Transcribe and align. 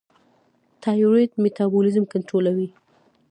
تایرویډ 0.83 1.31
میټابولیزم 1.43 2.03
کنټرولوي. 2.13 2.67